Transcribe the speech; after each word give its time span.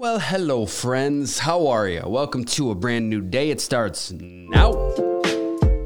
Well, 0.00 0.20
hello, 0.20 0.64
friends. 0.64 1.40
How 1.40 1.66
are 1.66 1.88
you? 1.88 2.04
Welcome 2.06 2.44
to 2.44 2.70
a 2.70 2.74
brand 2.76 3.10
new 3.10 3.20
day. 3.20 3.50
It 3.50 3.60
starts 3.60 4.12
now. 4.12 4.94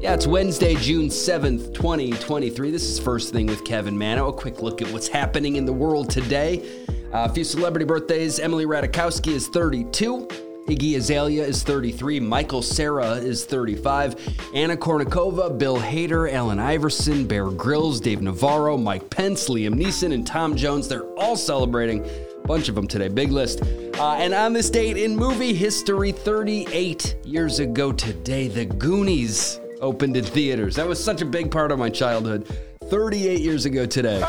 Yeah, 0.01 0.13
it's 0.13 0.27
Wednesday, 0.27 0.75
June 0.75 1.07
7th, 1.07 1.73
2023. 1.73 2.69
This 2.69 2.83
is 2.83 2.99
First 2.99 3.33
Thing 3.33 3.47
with 3.47 3.65
Kevin 3.65 3.97
Manno. 3.97 4.27
A 4.27 4.33
quick 4.33 4.61
look 4.61 4.83
at 4.83 4.93
what's 4.93 5.07
happening 5.07 5.55
in 5.55 5.65
the 5.65 5.73
world 5.73 6.11
today. 6.11 6.85
Uh, 7.11 7.27
a 7.27 7.33
few 7.33 7.43
celebrity 7.43 7.85
birthdays. 7.85 8.37
Emily 8.37 8.67
Ratajkowski 8.67 9.31
is 9.31 9.47
32. 9.47 10.27
Iggy 10.67 10.95
Azalea 10.95 11.43
is 11.43 11.63
33. 11.63 12.19
Michael 12.19 12.61
Cera 12.61 13.13
is 13.15 13.45
35. 13.45 14.15
Anna 14.53 14.77
Kournikova, 14.77 15.57
Bill 15.57 15.77
Hader, 15.77 16.31
Allen 16.31 16.59
Iverson, 16.59 17.25
Bear 17.25 17.49
Grylls, 17.49 17.99
Dave 17.99 18.21
Navarro, 18.21 18.77
Mike 18.77 19.09
Pence, 19.09 19.49
Liam 19.49 19.73
Neeson, 19.73 20.13
and 20.13 20.25
Tom 20.25 20.55
Jones. 20.55 20.87
They're 20.87 21.11
all 21.15 21.35
celebrating. 21.35 22.07
Bunch 22.45 22.67
of 22.67 22.75
them 22.75 22.87
today. 22.87 23.07
Big 23.07 23.31
list. 23.31 23.61
Uh, 23.97 24.15
and 24.15 24.33
on 24.33 24.51
this 24.51 24.69
date 24.69 24.97
in 24.97 25.15
movie 25.15 25.53
history, 25.53 26.11
38 26.11 27.15
years 27.23 27.59
ago 27.59 27.93
today, 27.93 28.49
The 28.49 28.65
Goonies 28.65 29.61
opened 29.79 30.17
in 30.17 30.25
theaters. 30.25 30.75
That 30.75 30.87
was 30.87 31.01
such 31.01 31.21
a 31.21 31.25
big 31.25 31.49
part 31.49 31.71
of 31.71 31.79
my 31.79 31.89
childhood. 31.89 32.45
38 32.89 33.39
years 33.39 33.65
ago 33.65 33.85
today. 33.85 34.19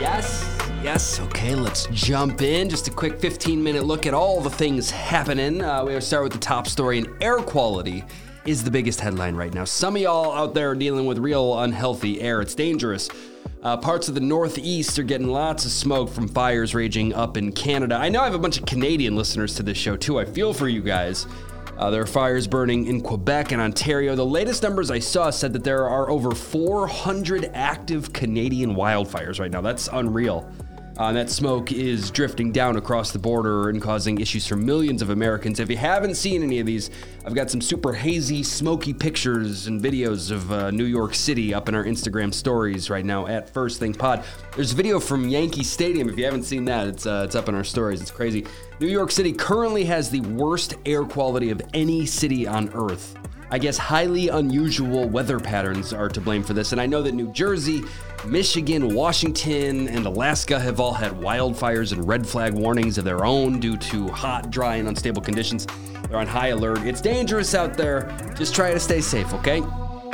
Yes, 0.00 0.58
yes. 0.82 1.20
Okay, 1.20 1.54
let's 1.54 1.88
jump 1.92 2.40
in. 2.40 2.70
Just 2.70 2.88
a 2.88 2.90
quick 2.90 3.20
15 3.20 3.62
minute 3.62 3.84
look 3.84 4.06
at 4.06 4.14
all 4.14 4.40
the 4.40 4.48
things 4.48 4.90
happening. 4.90 5.60
Uh, 5.60 5.84
we 5.84 6.00
start 6.00 6.24
with 6.24 6.32
the 6.32 6.38
top 6.38 6.66
story 6.66 6.96
in 6.96 7.14
air 7.20 7.36
quality 7.36 8.02
is 8.46 8.64
the 8.64 8.70
biggest 8.70 9.00
headline 9.00 9.36
right 9.36 9.52
now. 9.52 9.64
Some 9.64 9.96
of 9.96 10.02
y'all 10.02 10.32
out 10.32 10.54
there 10.54 10.70
are 10.70 10.74
dealing 10.74 11.06
with 11.06 11.18
real 11.18 11.58
unhealthy 11.60 12.20
air. 12.20 12.40
It's 12.40 12.54
dangerous. 12.54 13.08
Uh, 13.62 13.76
parts 13.76 14.08
of 14.08 14.14
the 14.14 14.20
Northeast 14.20 14.98
are 14.98 15.02
getting 15.02 15.28
lots 15.28 15.66
of 15.66 15.70
smoke 15.70 16.08
from 16.08 16.26
fires 16.26 16.74
raging 16.74 17.12
up 17.12 17.36
in 17.36 17.52
Canada. 17.52 17.96
I 17.96 18.08
know 18.08 18.22
I 18.22 18.24
have 18.24 18.34
a 18.34 18.38
bunch 18.38 18.58
of 18.58 18.64
Canadian 18.64 19.16
listeners 19.16 19.54
to 19.56 19.62
this 19.62 19.76
show 19.76 19.96
too. 19.96 20.18
I 20.18 20.24
feel 20.24 20.54
for 20.54 20.68
you 20.68 20.80
guys. 20.80 21.26
Uh, 21.76 21.90
there 21.90 22.02
are 22.02 22.06
fires 22.06 22.46
burning 22.46 22.86
in 22.86 23.00
Quebec 23.00 23.52
and 23.52 23.60
Ontario. 23.60 24.14
The 24.14 24.24
latest 24.24 24.62
numbers 24.62 24.90
I 24.90 24.98
saw 24.98 25.30
said 25.30 25.52
that 25.54 25.64
there 25.64 25.88
are 25.88 26.10
over 26.10 26.34
400 26.34 27.50
active 27.54 28.12
Canadian 28.12 28.74
wildfires 28.74 29.40
right 29.40 29.50
now. 29.50 29.62
That's 29.62 29.88
unreal. 29.90 30.50
Uh, 31.00 31.12
that 31.12 31.30
smoke 31.30 31.72
is 31.72 32.10
drifting 32.10 32.52
down 32.52 32.76
across 32.76 33.10
the 33.10 33.18
border 33.18 33.70
and 33.70 33.80
causing 33.80 34.20
issues 34.20 34.46
for 34.46 34.56
millions 34.56 35.00
of 35.00 35.08
Americans. 35.08 35.58
If 35.58 35.70
you 35.70 35.78
haven't 35.78 36.14
seen 36.14 36.42
any 36.42 36.60
of 36.60 36.66
these, 36.66 36.90
I've 37.24 37.32
got 37.34 37.50
some 37.50 37.62
super 37.62 37.94
hazy, 37.94 38.42
smoky 38.42 38.92
pictures 38.92 39.66
and 39.66 39.80
videos 39.80 40.30
of 40.30 40.52
uh, 40.52 40.70
New 40.70 40.84
York 40.84 41.14
City 41.14 41.54
up 41.54 41.70
in 41.70 41.74
our 41.74 41.84
Instagram 41.84 42.34
stories 42.34 42.90
right 42.90 43.02
now 43.02 43.26
at 43.28 43.48
First 43.48 43.80
Thing 43.80 43.94
Pod. 43.94 44.24
There's 44.54 44.72
a 44.72 44.76
video 44.76 45.00
from 45.00 45.26
Yankee 45.26 45.64
Stadium. 45.64 46.10
If 46.10 46.18
you 46.18 46.26
haven't 46.26 46.42
seen 46.42 46.66
that, 46.66 46.86
it's 46.88 47.06
uh, 47.06 47.22
it's 47.24 47.34
up 47.34 47.48
in 47.48 47.54
our 47.54 47.64
stories. 47.64 48.02
It's 48.02 48.10
crazy. 48.10 48.44
New 48.78 48.88
York 48.88 49.10
City 49.10 49.32
currently 49.32 49.84
has 49.84 50.10
the 50.10 50.20
worst 50.20 50.74
air 50.84 51.04
quality 51.04 51.48
of 51.48 51.62
any 51.72 52.04
city 52.04 52.46
on 52.46 52.68
Earth. 52.74 53.16
I 53.52 53.58
guess 53.58 53.76
highly 53.76 54.28
unusual 54.28 55.08
weather 55.08 55.40
patterns 55.40 55.92
are 55.92 56.08
to 56.08 56.20
blame 56.20 56.44
for 56.44 56.52
this. 56.52 56.70
And 56.70 56.80
I 56.80 56.86
know 56.86 57.02
that 57.02 57.14
New 57.14 57.32
Jersey, 57.32 57.82
Michigan, 58.24 58.94
Washington, 58.94 59.88
and 59.88 60.06
Alaska 60.06 60.60
have 60.60 60.78
all 60.78 60.94
had 60.94 61.10
wildfires 61.12 61.92
and 61.92 62.06
red 62.06 62.24
flag 62.24 62.54
warnings 62.54 62.96
of 62.96 63.04
their 63.04 63.24
own 63.24 63.58
due 63.58 63.76
to 63.76 64.06
hot, 64.06 64.50
dry, 64.50 64.76
and 64.76 64.86
unstable 64.86 65.20
conditions. 65.20 65.66
They're 66.08 66.18
on 66.18 66.28
high 66.28 66.48
alert. 66.48 66.86
It's 66.86 67.00
dangerous 67.00 67.56
out 67.56 67.76
there. 67.76 68.16
Just 68.36 68.54
try 68.54 68.72
to 68.72 68.78
stay 68.78 69.00
safe, 69.00 69.34
okay? 69.34 69.62
All 69.62 70.10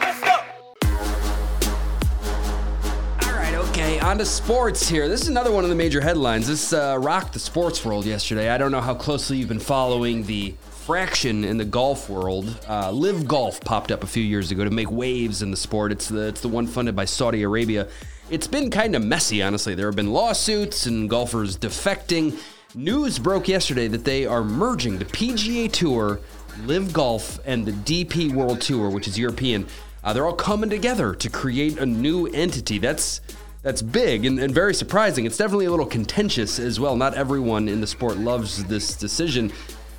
right, 3.20 3.54
okay, 3.68 4.00
on 4.00 4.16
to 4.16 4.24
sports 4.24 4.88
here. 4.88 5.10
This 5.10 5.20
is 5.20 5.28
another 5.28 5.52
one 5.52 5.62
of 5.62 5.68
the 5.68 5.76
major 5.76 6.00
headlines. 6.00 6.48
This 6.48 6.72
uh, 6.72 6.96
rocked 6.98 7.34
the 7.34 7.38
sports 7.38 7.84
world 7.84 8.06
yesterday. 8.06 8.48
I 8.48 8.56
don't 8.56 8.72
know 8.72 8.80
how 8.80 8.94
closely 8.94 9.36
you've 9.36 9.48
been 9.48 9.58
following 9.58 10.22
the 10.22 10.54
fraction 10.86 11.42
in 11.42 11.58
the 11.58 11.64
golf 11.64 12.08
world. 12.08 12.60
Uh, 12.68 12.92
LIV 12.92 13.26
Golf 13.26 13.60
popped 13.60 13.90
up 13.90 14.04
a 14.04 14.06
few 14.06 14.22
years 14.22 14.52
ago 14.52 14.62
to 14.62 14.70
make 14.70 14.88
waves 14.88 15.42
in 15.42 15.50
the 15.50 15.56
sport. 15.56 15.90
It's 15.90 16.08
the 16.08 16.28
it's 16.28 16.42
the 16.42 16.48
one 16.48 16.68
funded 16.68 16.94
by 16.94 17.06
Saudi 17.06 17.42
Arabia. 17.42 17.88
It's 18.30 18.46
been 18.46 18.70
kind 18.70 18.94
of 18.94 19.04
messy, 19.04 19.42
honestly. 19.42 19.74
There 19.74 19.86
have 19.86 19.96
been 19.96 20.12
lawsuits 20.12 20.86
and 20.86 21.10
golfers 21.10 21.58
defecting. 21.58 22.38
News 22.76 23.18
broke 23.18 23.48
yesterday 23.48 23.88
that 23.88 24.04
they 24.04 24.26
are 24.26 24.44
merging 24.44 24.96
the 24.98 25.06
PGA 25.06 25.72
Tour, 25.72 26.20
LIV 26.66 26.92
Golf, 26.92 27.40
and 27.44 27.66
the 27.66 27.72
DP 27.72 28.32
World 28.32 28.60
Tour, 28.60 28.88
which 28.88 29.08
is 29.08 29.18
European. 29.18 29.66
Uh, 30.04 30.12
they're 30.12 30.24
all 30.24 30.34
coming 30.34 30.70
together 30.70 31.16
to 31.16 31.28
create 31.28 31.78
a 31.78 31.86
new 31.86 32.28
entity. 32.28 32.78
That's 32.78 33.20
that's 33.62 33.82
big 33.82 34.24
and, 34.24 34.38
and 34.38 34.54
very 34.54 34.72
surprising. 34.72 35.26
It's 35.26 35.36
definitely 35.36 35.66
a 35.66 35.70
little 35.72 35.84
contentious 35.84 36.60
as 36.60 36.78
well. 36.78 36.94
Not 36.94 37.14
everyone 37.14 37.68
in 37.68 37.80
the 37.80 37.88
sport 37.88 38.18
loves 38.18 38.62
this 38.66 38.94
decision. 38.94 39.50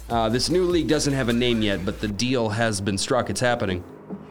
Uh, 0.10 0.30
this 0.30 0.50
new 0.50 0.64
league 0.64 0.88
doesn't 0.88 1.14
have 1.14 1.30
a 1.30 1.34
name 1.34 1.62
yet, 1.62 1.86
but 1.86 2.00
the 2.00 2.08
deal 2.08 2.50
has 2.50 2.80
been 2.80 2.98
struck. 2.98 3.30
It's 3.30 3.42
happening. 3.42 3.84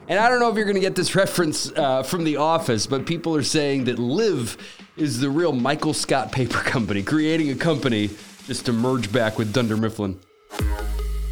And 0.08 0.18
I 0.18 0.28
don't 0.28 0.40
know 0.40 0.48
if 0.48 0.56
you're 0.56 0.64
going 0.64 0.76
to 0.76 0.80
get 0.80 0.94
this 0.94 1.14
reference 1.14 1.70
uh, 1.72 2.02
from 2.02 2.24
The 2.24 2.36
Office, 2.36 2.86
but 2.86 3.06
people 3.06 3.36
are 3.36 3.42
saying 3.42 3.84
that 3.84 3.98
LIV 3.98 4.56
is 4.96 5.20
the 5.20 5.28
real 5.28 5.52
Michael 5.52 5.92
Scott 5.92 6.32
Paper 6.32 6.58
Company, 6.64 7.02
creating 7.02 7.50
a 7.50 7.54
company 7.54 8.10
just 8.46 8.66
to 8.66 8.72
merge 8.72 9.12
back 9.12 9.38
with 9.38 9.52
Dunder 9.52 9.76
Mifflin. 9.76 10.18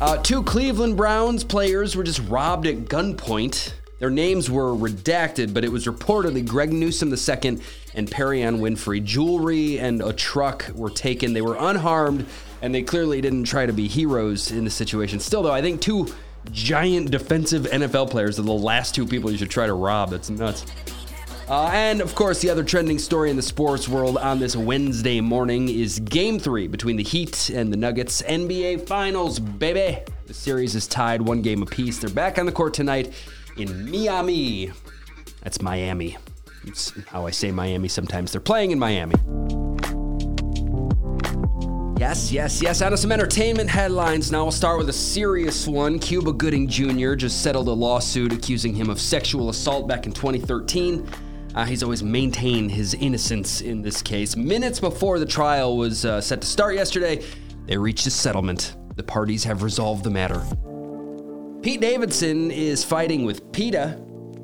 Uh, 0.01 0.17
two 0.19 0.43
Cleveland 0.43 0.97
Browns 0.97 1.45
players 1.45 1.97
were 1.97 2.05
just 2.05 2.21
robbed 2.29 2.67
at 2.67 2.77
gunpoint. 2.87 3.73
Their 3.99 4.11
names 4.11 4.51
were 4.51 4.73
redacted, 4.73 5.55
but 5.55 5.65
it 5.65 5.71
was 5.71 5.87
reportedly 5.87 6.47
Greg 6.47 6.73
Newsome 6.73 7.11
II 7.11 7.61
and 7.95 8.11
Perrion 8.11 8.59
Winfrey. 8.59 9.03
Jewelry 9.03 9.79
and 9.79 10.03
a 10.03 10.13
truck 10.13 10.69
were 10.75 10.91
taken. 10.91 11.33
They 11.33 11.43
were 11.43 11.57
unharmed, 11.59 12.27
and 12.61 12.75
they 12.75 12.83
clearly 12.83 13.21
didn't 13.21 13.45
try 13.45 13.67
to 13.67 13.73
be 13.73 13.87
heroes 13.87 14.51
in 14.51 14.65
the 14.65 14.71
situation. 14.71 15.21
Still, 15.21 15.43
though, 15.43 15.53
I 15.53 15.63
think 15.63 15.81
two 15.81 16.09
giant 16.51 17.11
defensive 17.11 17.65
NFL 17.65 18.11
players 18.11 18.39
are 18.39 18.43
the 18.43 18.53
last 18.53 18.95
two 18.95 19.07
people 19.07 19.31
you 19.31 19.39
should 19.39 19.51
try 19.51 19.67
to 19.67 19.75
rob. 19.75 20.11
That's 20.11 20.29
nuts. 20.29 20.67
Uh, 21.49 21.71
and 21.75 22.01
of 22.01 22.15
course, 22.15 22.41
the 22.41 22.49
other 22.49 22.65
trending 22.65 22.99
story 22.99 23.29
in 23.29 23.37
the 23.37 23.43
sports 23.43 23.87
world 23.87 24.17
on 24.17 24.39
this 24.39 24.57
Wednesday 24.57 25.21
morning 25.21 25.69
is 25.69 26.01
Game 26.01 26.39
3 26.39 26.69
between 26.69 26.97
the 26.97 27.03
Heat 27.03 27.51
and 27.51 27.71
the 27.71 27.77
Nuggets. 27.77 28.23
NBA 28.23 28.87
Finals, 28.87 29.39
baby! 29.39 29.99
The 30.27 30.33
series 30.33 30.75
is 30.75 30.87
tied 30.87 31.21
one 31.21 31.43
game 31.43 31.63
apiece. 31.63 31.99
They're 31.99 32.09
back 32.09 32.39
on 32.39 32.47
the 32.47 32.53
court 32.53 32.73
tonight 32.73 33.13
in 33.57 33.91
Miami. 33.91 34.71
That's 35.43 35.61
Miami. 35.61 36.17
It's 36.67 36.93
how 37.09 37.27
I 37.27 37.31
say 37.31 37.51
Miami 37.51 37.89
sometimes. 37.89 38.33
They're 38.33 38.41
playing 38.41 38.71
in 38.71 38.79
Miami. 38.79 39.15
Yes, 41.99 42.33
yes, 42.33 42.61
yes. 42.61 42.83
Out 42.83 42.93
of 42.93 42.99
some 42.99 43.13
entertainment 43.13 43.71
headlines. 43.71 44.33
Now 44.33 44.43
we'll 44.43 44.53
start 44.53 44.79
with 44.79 44.89
a 44.89 44.93
serious 44.93 45.67
one. 45.67 45.99
Cuba 45.99 46.33
Gooding 46.33 46.69
Jr. 46.69 47.15
just 47.15 47.43
settled 47.43 47.69
a 47.69 47.73
lawsuit 47.73 48.33
accusing 48.33 48.75
him 48.75 48.91
of 48.91 49.01
sexual 49.01 49.49
assault 49.49 49.87
back 49.89 50.07
in 50.07 50.13
2013. 50.13 51.09
Uh, 51.55 51.65
he's 51.65 51.83
always 51.85 52.03
maintained 52.03 52.73
his 52.73 52.95
innocence 52.95 53.61
in 53.61 53.81
this 53.81 54.03
case. 54.03 54.35
Minutes 54.35 54.81
before 54.81 55.21
the 55.21 55.27
trial 55.27 55.77
was 55.77 56.05
uh, 56.05 56.21
set 56.21 56.41
to 56.41 56.47
start 56.47 56.75
yesterday, 56.75 57.25
they 57.67 57.79
reached 57.79 58.07
a 58.07 58.11
settlement. 58.11 58.77
The 58.97 59.05
parties 59.05 59.45
have 59.45 59.63
resolved 59.63 60.03
the 60.03 60.11
matter. 60.11 60.45
Pete 61.65 61.81
Davidson 61.81 62.51
is 62.51 62.85
fighting 62.85 63.25
with 63.25 63.51
PETA. 63.51 63.99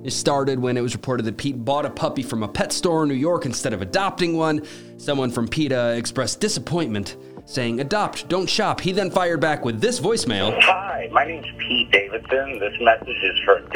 It 0.05 0.11
started 0.11 0.59
when 0.59 0.79
it 0.79 0.81
was 0.81 0.95
reported 0.95 1.25
that 1.25 1.37
Pete 1.37 1.63
bought 1.63 1.85
a 1.85 1.91
puppy 1.91 2.23
from 2.23 2.43
a 2.43 2.49
pet 2.49 2.73
store 2.73 3.03
in 3.03 3.11
New 3.11 3.15
York 3.15 3.45
instead 3.45 3.75
of 3.75 3.83
adopting 3.83 4.39
one. 4.39 4.63
Someone 4.97 5.31
from 5.31 5.47
PETA 5.47 5.97
expressed 5.99 6.41
disappointment, 6.41 7.19
saying, 7.45 7.79
Adopt, 7.79 8.27
don't 8.31 8.49
shop. 8.49 8.81
He 8.81 8.93
then 8.93 9.11
fired 9.11 9.39
back 9.39 9.67
with 9.67 9.83
this 9.83 10.01
voicemail 10.01 10.59
Hi, 10.63 11.11
my 11.13 11.27
name's 11.27 11.45
Pete 11.59 11.91
Davidson. 11.91 12.59
This 12.59 12.73
message 12.81 13.09
is 13.23 13.39
for. 13.45 13.69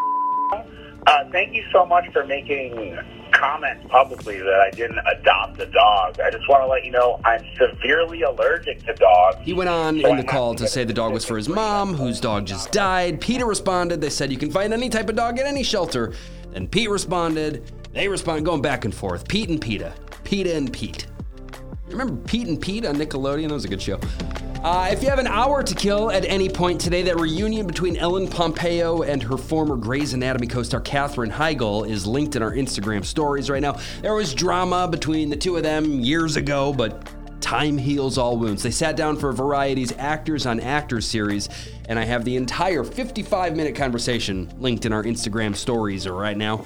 Uh, 1.06 1.30
thank 1.30 1.54
you 1.54 1.64
so 1.70 1.84
much 1.84 2.10
for 2.14 2.24
making 2.24 2.98
comments 3.34 3.86
publicly 3.90 4.38
that 4.38 4.60
I 4.60 4.70
didn't 4.70 5.00
adopt 5.06 5.60
a 5.60 5.66
dog. 5.66 6.20
I 6.20 6.30
just 6.30 6.48
want 6.48 6.62
to 6.62 6.66
let 6.66 6.84
you 6.84 6.90
know 6.90 7.20
I'm 7.24 7.44
severely 7.58 8.22
allergic 8.22 8.82
to 8.84 8.94
dogs. 8.94 9.38
He 9.42 9.52
went 9.52 9.68
on 9.70 10.00
So 10.00 10.08
in 10.08 10.16
the 10.16 10.24
call 10.24 10.54
to 10.54 10.66
say 10.66 10.84
the 10.84 10.92
dog 10.92 11.12
was 11.12 11.24
for 11.24 11.36
his 11.36 11.48
mom, 11.48 11.94
whose 11.94 12.20
dog 12.20 12.46
just 12.46 12.72
died. 12.72 13.20
PETA 13.20 13.44
responded, 13.44 14.00
they 14.00 14.10
said 14.10 14.32
you 14.32 14.38
can 14.38 14.50
find 14.50 14.72
any 14.72 14.88
type 14.88 15.08
of 15.08 15.16
dog 15.16 15.38
at 15.38 15.46
any 15.46 15.62
shelter. 15.62 16.14
Then 16.52 16.68
Pete 16.68 16.88
responded, 16.88 17.70
they 17.92 18.08
responded, 18.08 18.44
going 18.44 18.62
back 18.62 18.84
and 18.84 18.94
forth. 18.94 19.28
Pete 19.28 19.48
and 19.48 19.60
PETA. 19.60 19.92
PETA 20.24 20.54
and 20.56 20.72
Pete. 20.72 21.06
Remember 21.88 22.16
Pete 22.26 22.46
and 22.46 22.60
Pete 22.60 22.86
on 22.86 22.96
Nickelodeon? 22.96 23.48
That 23.48 23.54
was 23.54 23.64
a 23.64 23.68
good 23.68 23.82
show. 23.82 24.00
Uh, 24.64 24.88
if 24.90 25.02
you 25.02 25.10
have 25.10 25.18
an 25.18 25.26
hour 25.26 25.62
to 25.62 25.74
kill 25.74 26.10
at 26.10 26.24
any 26.24 26.48
point 26.48 26.80
today, 26.80 27.02
that 27.02 27.20
reunion 27.20 27.66
between 27.66 27.98
Ellen 27.98 28.26
Pompeo 28.26 29.02
and 29.02 29.22
her 29.22 29.36
former 29.36 29.76
Grey's 29.76 30.14
Anatomy 30.14 30.46
co 30.46 30.62
star 30.62 30.80
Katherine 30.80 31.30
Heigl 31.30 31.86
is 31.86 32.06
linked 32.06 32.34
in 32.34 32.42
our 32.42 32.52
Instagram 32.52 33.04
stories 33.04 33.50
right 33.50 33.60
now. 33.60 33.78
There 34.00 34.14
was 34.14 34.32
drama 34.32 34.88
between 34.88 35.28
the 35.28 35.36
two 35.36 35.58
of 35.58 35.64
them 35.64 36.00
years 36.00 36.36
ago, 36.36 36.72
but 36.72 37.06
time 37.42 37.76
heals 37.76 38.16
all 38.16 38.38
wounds. 38.38 38.62
They 38.62 38.70
sat 38.70 38.96
down 38.96 39.18
for 39.18 39.30
Variety's 39.32 39.92
Actors 39.98 40.46
on 40.46 40.60
Actors 40.60 41.04
series, 41.04 41.50
and 41.90 41.98
I 41.98 42.06
have 42.06 42.24
the 42.24 42.36
entire 42.36 42.84
55 42.84 43.54
minute 43.54 43.74
conversation 43.74 44.50
linked 44.58 44.86
in 44.86 44.94
our 44.94 45.02
Instagram 45.02 45.54
stories 45.54 46.08
right 46.08 46.38
now. 46.38 46.64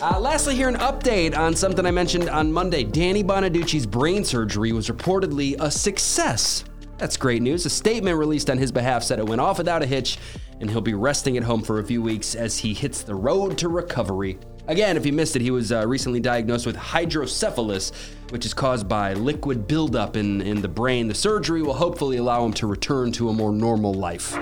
Uh, 0.00 0.20
lastly, 0.20 0.54
here 0.54 0.68
an 0.68 0.76
update 0.76 1.36
on 1.36 1.56
something 1.56 1.84
I 1.84 1.90
mentioned 1.90 2.30
on 2.30 2.52
Monday. 2.52 2.84
Danny 2.84 3.24
Bonaduce's 3.24 3.84
brain 3.84 4.24
surgery 4.24 4.70
was 4.70 4.88
reportedly 4.88 5.56
a 5.58 5.72
success. 5.72 6.62
That's 7.00 7.16
great 7.16 7.40
news. 7.40 7.64
A 7.64 7.70
statement 7.70 8.18
released 8.18 8.50
on 8.50 8.58
his 8.58 8.70
behalf 8.70 9.02
said 9.02 9.18
it 9.18 9.26
went 9.26 9.40
off 9.40 9.56
without 9.56 9.82
a 9.82 9.86
hitch, 9.86 10.18
and 10.60 10.70
he'll 10.70 10.82
be 10.82 10.92
resting 10.92 11.38
at 11.38 11.42
home 11.42 11.62
for 11.62 11.80
a 11.80 11.84
few 11.84 12.02
weeks 12.02 12.34
as 12.34 12.58
he 12.58 12.74
hits 12.74 13.00
the 13.00 13.14
road 13.14 13.56
to 13.56 13.70
recovery. 13.70 14.38
Again, 14.66 14.98
if 14.98 15.06
you 15.06 15.12
missed 15.14 15.34
it, 15.34 15.40
he 15.40 15.50
was 15.50 15.72
uh, 15.72 15.88
recently 15.88 16.20
diagnosed 16.20 16.66
with 16.66 16.76
hydrocephalus, 16.76 17.92
which 18.28 18.44
is 18.44 18.52
caused 18.52 18.86
by 18.86 19.14
liquid 19.14 19.66
buildup 19.66 20.14
in, 20.14 20.42
in 20.42 20.60
the 20.60 20.68
brain. 20.68 21.08
The 21.08 21.14
surgery 21.14 21.62
will 21.62 21.72
hopefully 21.72 22.18
allow 22.18 22.44
him 22.44 22.52
to 22.52 22.66
return 22.66 23.12
to 23.12 23.30
a 23.30 23.32
more 23.32 23.50
normal 23.50 23.94
life. 23.94 24.36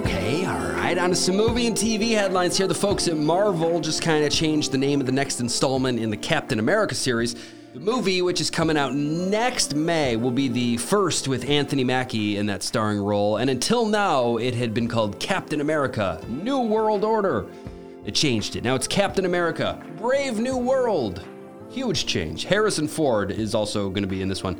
Okay, 0.00 0.44
all 0.44 0.72
right, 0.72 0.98
on 0.98 1.10
to 1.10 1.16
some 1.16 1.36
movie 1.36 1.68
and 1.68 1.76
TV 1.76 2.16
headlines 2.16 2.58
here. 2.58 2.66
The 2.66 2.74
folks 2.74 3.06
at 3.06 3.16
Marvel 3.16 3.78
just 3.78 4.02
kind 4.02 4.24
of 4.24 4.32
changed 4.32 4.72
the 4.72 4.78
name 4.78 4.98
of 4.98 5.06
the 5.06 5.12
next 5.12 5.38
installment 5.38 6.00
in 6.00 6.10
the 6.10 6.16
Captain 6.16 6.58
America 6.58 6.96
series. 6.96 7.36
The 7.74 7.80
movie, 7.80 8.22
which 8.22 8.40
is 8.40 8.48
coming 8.48 8.78
out 8.78 8.94
next 8.94 9.74
May, 9.74 10.16
will 10.16 10.30
be 10.30 10.48
the 10.48 10.78
first 10.78 11.28
with 11.28 11.46
Anthony 11.50 11.84
Mackie 11.84 12.38
in 12.38 12.46
that 12.46 12.62
starring 12.62 12.98
role, 12.98 13.36
and 13.36 13.50
until 13.50 13.84
now, 13.84 14.38
it 14.38 14.54
had 14.54 14.72
been 14.72 14.88
called 14.88 15.20
Captain 15.20 15.60
America 15.60 16.18
New 16.28 16.60
World 16.60 17.04
Order. 17.04 17.46
It 18.06 18.14
changed 18.14 18.56
it. 18.56 18.64
Now 18.64 18.74
it's 18.74 18.88
Captain 18.88 19.26
America 19.26 19.84
Brave 19.98 20.38
New 20.38 20.56
World. 20.56 21.22
Huge 21.68 22.06
change. 22.06 22.44
Harrison 22.44 22.88
Ford 22.88 23.30
is 23.30 23.54
also 23.54 23.90
going 23.90 24.02
to 24.02 24.08
be 24.08 24.22
in 24.22 24.28
this 24.28 24.42
one. 24.42 24.58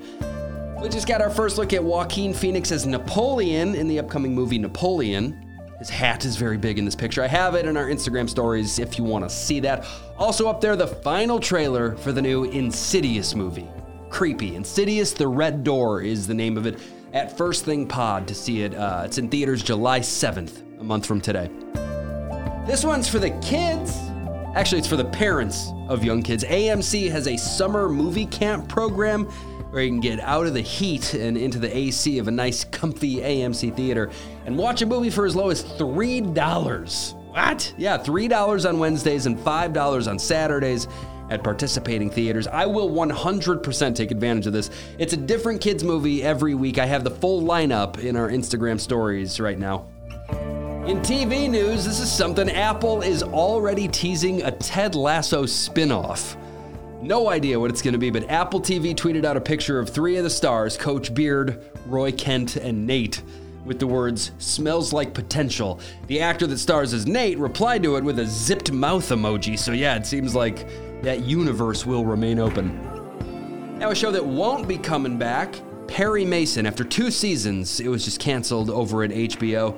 We 0.78 0.90
just 0.90 1.08
got 1.08 1.22
our 1.22 1.30
first 1.30 1.56
look 1.56 1.72
at 1.72 1.82
Joaquin 1.82 2.34
Phoenix 2.34 2.70
as 2.72 2.84
Napoleon 2.84 3.74
in 3.74 3.88
the 3.88 3.98
upcoming 4.00 4.34
movie 4.34 4.58
Napoleon. 4.58 5.47
His 5.78 5.88
hat 5.88 6.24
is 6.24 6.36
very 6.36 6.56
big 6.56 6.78
in 6.78 6.84
this 6.84 6.96
picture. 6.96 7.22
I 7.22 7.28
have 7.28 7.54
it 7.54 7.64
in 7.64 7.76
our 7.76 7.86
Instagram 7.86 8.28
stories 8.28 8.80
if 8.80 8.98
you 8.98 9.04
want 9.04 9.24
to 9.24 9.30
see 9.30 9.60
that. 9.60 9.86
Also, 10.18 10.48
up 10.48 10.60
there, 10.60 10.74
the 10.74 10.88
final 10.88 11.38
trailer 11.38 11.96
for 11.96 12.10
the 12.10 12.20
new 12.20 12.44
Insidious 12.44 13.36
movie. 13.36 13.68
Creepy. 14.10 14.56
Insidious 14.56 15.12
The 15.12 15.28
Red 15.28 15.62
Door 15.62 16.02
is 16.02 16.26
the 16.26 16.34
name 16.34 16.56
of 16.56 16.66
it. 16.66 16.80
At 17.12 17.36
First 17.38 17.64
Thing 17.64 17.86
Pod 17.86 18.26
to 18.26 18.34
see 18.34 18.62
it. 18.62 18.74
Uh, 18.74 19.02
it's 19.04 19.18
in 19.18 19.28
theaters 19.28 19.62
July 19.62 20.00
7th, 20.00 20.80
a 20.80 20.84
month 20.84 21.06
from 21.06 21.20
today. 21.20 21.48
This 22.66 22.84
one's 22.84 23.08
for 23.08 23.20
the 23.20 23.30
kids. 23.40 23.96
Actually, 24.56 24.78
it's 24.78 24.88
for 24.88 24.96
the 24.96 25.04
parents 25.04 25.70
of 25.88 26.04
young 26.04 26.22
kids. 26.22 26.42
AMC 26.42 27.08
has 27.10 27.28
a 27.28 27.36
summer 27.36 27.88
movie 27.88 28.26
camp 28.26 28.68
program 28.68 29.30
where 29.70 29.82
you 29.82 29.90
can 29.90 30.00
get 30.00 30.20
out 30.20 30.46
of 30.46 30.54
the 30.54 30.60
heat 30.60 31.14
and 31.14 31.36
into 31.36 31.58
the 31.58 31.74
AC 31.76 32.18
of 32.18 32.28
a 32.28 32.30
nice, 32.30 32.64
comfy 32.64 33.16
AMC 33.16 33.74
theater 33.74 34.10
and 34.46 34.56
watch 34.56 34.82
a 34.82 34.86
movie 34.86 35.10
for 35.10 35.26
as 35.26 35.36
low 35.36 35.50
as 35.50 35.62
$3. 35.62 37.14
What? 37.32 37.74
Yeah, 37.76 37.98
$3 37.98 38.68
on 38.68 38.78
Wednesdays 38.78 39.26
and 39.26 39.38
$5 39.38 40.08
on 40.08 40.18
Saturdays 40.18 40.88
at 41.30 41.44
participating 41.44 42.10
theaters. 42.10 42.46
I 42.46 42.66
will 42.66 42.90
100% 42.90 43.94
take 43.94 44.10
advantage 44.10 44.46
of 44.46 44.52
this. 44.52 44.70
It's 44.98 45.12
a 45.12 45.16
different 45.16 45.60
kids 45.60 45.84
movie 45.84 46.22
every 46.22 46.54
week. 46.54 46.78
I 46.78 46.86
have 46.86 47.04
the 47.04 47.10
full 47.10 47.42
lineup 47.42 47.98
in 47.98 48.16
our 48.16 48.30
Instagram 48.30 48.80
stories 48.80 49.38
right 49.38 49.58
now. 49.58 49.86
In 50.86 51.00
TV 51.00 51.50
news, 51.50 51.84
this 51.84 52.00
is 52.00 52.10
something 52.10 52.48
Apple 52.48 53.02
is 53.02 53.22
already 53.22 53.88
teasing 53.88 54.42
a 54.42 54.50
Ted 54.50 54.94
Lasso 54.94 55.44
spin-off. 55.44 56.34
No 57.00 57.28
idea 57.28 57.60
what 57.60 57.70
it's 57.70 57.80
going 57.80 57.92
to 57.92 57.98
be, 57.98 58.10
but 58.10 58.28
Apple 58.28 58.60
TV 58.60 58.92
tweeted 58.94 59.24
out 59.24 59.36
a 59.36 59.40
picture 59.40 59.78
of 59.78 59.88
three 59.88 60.16
of 60.16 60.24
the 60.24 60.30
stars 60.30 60.76
Coach 60.76 61.14
Beard, 61.14 61.62
Roy 61.86 62.10
Kent, 62.10 62.56
and 62.56 62.86
Nate 62.86 63.22
with 63.64 63.78
the 63.78 63.86
words, 63.86 64.32
smells 64.38 64.92
like 64.92 65.14
potential. 65.14 65.78
The 66.08 66.20
actor 66.20 66.46
that 66.48 66.58
stars 66.58 66.92
as 66.92 67.06
Nate 67.06 67.38
replied 67.38 67.82
to 67.84 67.96
it 67.96 68.02
with 68.02 68.18
a 68.18 68.26
zipped 68.26 68.72
mouth 68.72 69.08
emoji, 69.10 69.56
so 69.58 69.72
yeah, 69.72 69.94
it 69.94 70.06
seems 70.06 70.34
like 70.34 70.66
that 71.02 71.24
universe 71.24 71.86
will 71.86 72.04
remain 72.04 72.40
open. 72.40 73.78
Now, 73.78 73.90
a 73.90 73.94
show 73.94 74.10
that 74.10 74.24
won't 74.24 74.66
be 74.66 74.76
coming 74.76 75.18
back 75.18 75.54
Perry 75.88 76.24
Mason. 76.24 76.66
After 76.66 76.84
two 76.84 77.10
seasons, 77.10 77.80
it 77.80 77.88
was 77.88 78.04
just 78.04 78.20
canceled 78.20 78.70
over 78.70 79.02
at 79.02 79.10
HBO. 79.10 79.76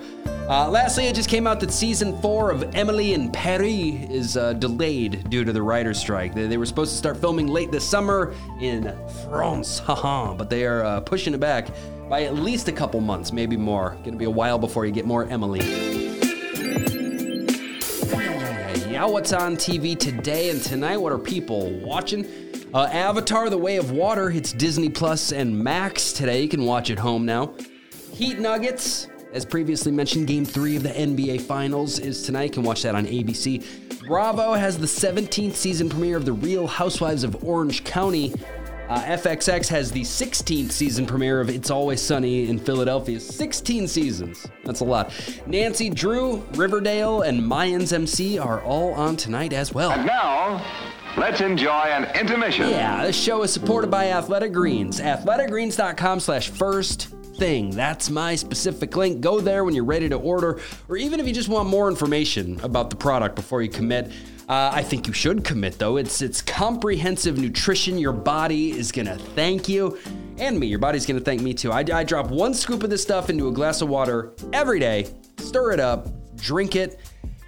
Uh, 0.48 0.68
lastly, 0.68 1.06
it 1.06 1.14
just 1.14 1.30
came 1.30 1.46
out 1.46 1.60
that 1.60 1.70
season 1.70 2.20
four 2.20 2.50
of 2.50 2.74
Emily 2.74 3.14
in 3.14 3.30
Paris 3.30 4.10
is 4.10 4.36
uh, 4.36 4.52
delayed 4.54 5.30
due 5.30 5.44
to 5.44 5.52
the 5.52 5.62
writer's 5.62 5.98
strike. 5.98 6.34
They, 6.34 6.46
they, 6.46 6.56
were 6.56 6.66
supposed 6.66 6.92
to 6.92 6.98
start 6.98 7.16
filming 7.16 7.46
late 7.46 7.70
this 7.70 7.88
summer 7.88 8.34
in 8.60 8.94
France, 9.30 9.78
haha, 9.86 10.34
but 10.34 10.50
they 10.50 10.66
are 10.66 10.84
uh, 10.84 11.00
pushing 11.00 11.32
it 11.32 11.40
back 11.40 11.68
by 12.08 12.24
at 12.24 12.34
least 12.34 12.68
a 12.68 12.72
couple 12.72 13.00
months, 13.00 13.32
maybe 13.32 13.56
more. 13.56 13.96
Gonna 14.04 14.16
be 14.16 14.24
a 14.24 14.30
while 14.30 14.58
before 14.58 14.84
you 14.84 14.92
get 14.92 15.06
more 15.06 15.24
Emily. 15.26 15.60
Yeah, 18.90 19.06
what's 19.06 19.32
on 19.32 19.56
TV 19.56 19.98
today 19.98 20.50
and 20.50 20.60
tonight? 20.60 20.96
What 20.98 21.12
are 21.12 21.18
people 21.18 21.70
watching? 21.80 22.49
Uh, 22.72 22.88
Avatar: 22.92 23.50
The 23.50 23.58
Way 23.58 23.78
of 23.78 23.90
Water 23.90 24.30
hits 24.30 24.52
Disney 24.52 24.88
Plus 24.88 25.32
and 25.32 25.58
Max 25.58 26.12
today. 26.12 26.42
You 26.42 26.48
can 26.48 26.64
watch 26.64 26.88
it 26.88 27.00
home 27.00 27.26
now. 27.26 27.52
Heat 28.12 28.38
Nuggets, 28.38 29.08
as 29.32 29.44
previously 29.44 29.90
mentioned, 29.90 30.28
Game 30.28 30.44
Three 30.44 30.76
of 30.76 30.84
the 30.84 30.90
NBA 30.90 31.40
Finals 31.40 31.98
is 31.98 32.22
tonight. 32.22 32.44
You 32.44 32.50
can 32.50 32.62
watch 32.62 32.82
that 32.82 32.94
on 32.94 33.06
ABC. 33.06 34.06
Bravo 34.06 34.52
has 34.52 34.78
the 34.78 34.86
17th 34.86 35.54
season 35.54 35.88
premiere 35.88 36.16
of 36.16 36.24
The 36.24 36.32
Real 36.32 36.68
Housewives 36.68 37.24
of 37.24 37.42
Orange 37.42 37.82
County. 37.82 38.32
Uh, 38.90 39.00
FXX 39.04 39.68
has 39.68 39.92
the 39.92 40.00
16th 40.00 40.72
season 40.72 41.06
premiere 41.06 41.40
of 41.40 41.48
It's 41.48 41.70
Always 41.70 42.02
Sunny 42.02 42.48
in 42.48 42.58
Philadelphia. 42.58 43.20
16 43.20 43.86
seasons. 43.86 44.48
That's 44.64 44.80
a 44.80 44.84
lot. 44.84 45.12
Nancy 45.46 45.90
Drew, 45.90 46.38
Riverdale, 46.54 47.22
and 47.22 47.40
Mayans 47.40 47.92
MC 47.92 48.36
are 48.36 48.60
all 48.62 48.92
on 48.94 49.16
tonight 49.16 49.52
as 49.52 49.72
well. 49.72 49.92
And 49.92 50.06
now, 50.06 50.66
Let's 51.16 51.40
enjoy 51.40 51.70
an 51.70 52.04
intermission. 52.16 52.68
Yeah, 52.70 53.04
this 53.04 53.16
show 53.20 53.42
is 53.42 53.52
supported 53.52 53.90
by 53.92 54.10
Athletic 54.10 54.52
Greens. 54.52 55.00
AthleticGreens.com 55.00 56.20
slash 56.20 56.48
first 56.48 57.08
thing. 57.36 57.70
That's 57.70 58.10
my 58.10 58.34
specific 58.36 58.96
link. 58.96 59.20
Go 59.20 59.40
there 59.40 59.64
when 59.64 59.74
you're 59.74 59.84
ready 59.84 60.08
to 60.08 60.16
order, 60.16 60.60
or 60.88 60.96
even 60.96 61.18
if 61.18 61.26
you 61.26 61.32
just 61.32 61.48
want 61.48 61.68
more 61.68 61.88
information 61.88 62.60
about 62.62 62.90
the 62.90 62.96
product 62.96 63.34
before 63.34 63.62
you 63.62 63.68
commit. 63.68 64.12
Uh, 64.50 64.68
I 64.74 64.82
think 64.82 65.06
you 65.06 65.12
should 65.12 65.44
commit 65.44 65.78
though. 65.78 65.96
It's 65.96 66.20
it's 66.22 66.42
comprehensive 66.42 67.38
nutrition. 67.38 67.96
Your 67.98 68.12
body 68.12 68.72
is 68.72 68.90
gonna 68.90 69.16
thank 69.16 69.68
you, 69.68 69.96
and 70.38 70.58
me. 70.58 70.66
Your 70.66 70.80
body's 70.80 71.06
gonna 71.06 71.20
thank 71.20 71.40
me 71.40 71.54
too. 71.54 71.70
I, 71.70 71.84
I 71.92 72.02
drop 72.02 72.32
one 72.32 72.52
scoop 72.52 72.82
of 72.82 72.90
this 72.90 73.00
stuff 73.00 73.30
into 73.30 73.46
a 73.46 73.52
glass 73.52 73.80
of 73.80 73.88
water 73.88 74.32
every 74.52 74.80
day. 74.80 75.06
Stir 75.38 75.70
it 75.70 75.78
up, 75.78 76.08
drink 76.36 76.74
it 76.74 76.98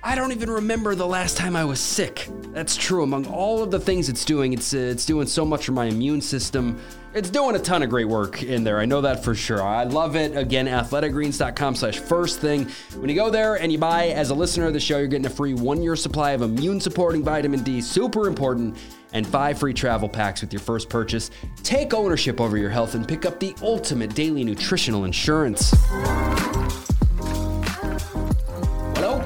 I 0.05 0.17
don't 0.17 0.33
even 0.33 0.51
remember 0.51 0.97
the 0.97 1.07
last 1.07 1.37
time 1.37 1.55
I 1.55 1.65
was 1.65 1.79
sick. 1.79 2.29
That's 2.53 2.77
true. 2.77 3.05
Among 3.05 3.25
all 3.27 3.63
of 3.63 3.71
the 3.71 3.79
things 3.79 4.09
it's 4.09 4.25
doing, 4.25 4.53
it's 4.53 4.75
uh, 4.75 4.79
it's 4.79 5.07
doing 5.07 5.29
so 5.29 5.45
much 5.45 5.67
for 5.67 5.73
my 5.73 5.85
immune 5.85 6.21
system. 6.21 6.81
It's 7.15 7.31
doing 7.31 7.55
a 7.55 7.61
ton 7.61 7.85
of 7.85 7.91
great 7.91 8.09
work 8.09 8.43
in 8.43 8.65
there. 8.65 8.81
I 8.81 8.85
know 8.85 9.01
that 9.03 9.23
for 9.23 9.35
sure. 9.37 9.63
I 9.63 9.85
love 9.85 10.17
it. 10.17 10.37
Again, 10.37 10.67
athleticgreens.com 10.67 11.77
slash 11.77 11.99
first 11.99 12.41
thing. 12.41 12.69
When 12.97 13.11
you 13.11 13.15
go 13.15 13.31
there 13.31 13.57
and 13.57 13.71
you 13.71 13.79
buy 13.79 14.09
as 14.09 14.31
a 14.31 14.35
listener 14.35 14.67
of 14.67 14.73
the 14.73 14.81
show, 14.81 14.99
you're 14.99 15.07
getting 15.07 15.27
a 15.27 15.31
free 15.31 15.55
one 15.55 15.83
year 15.83 15.95
supply 15.95 16.33
of 16.33 16.43
immune 16.43 16.81
supporting 16.81 17.23
vitamin 17.23 17.63
D, 17.63 17.81
super 17.81 18.27
important, 18.27 18.77
and 19.13 19.25
five 19.25 19.59
free 19.59 19.75
travel 19.75 20.09
packs 20.09 20.41
with 20.41 20.53
your 20.53 20.61
first 20.61 20.89
purchase. 20.89 21.31
Take 21.63 21.95
ownership 21.95 22.41
over 22.41 22.57
your 22.57 22.71
health 22.71 22.97
and 22.97 23.07
pick 23.07 23.25
up 23.25 23.39
the 23.39 23.55
ultimate 23.63 24.15
daily 24.17 24.43
nutritional 24.43 25.05
insurance. 25.05 25.73